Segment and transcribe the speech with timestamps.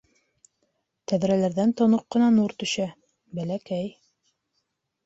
[1.11, 2.89] Тәҙрәләрҙән тоноҡ ҡына нур төшә,
[3.41, 3.97] бәләкәй.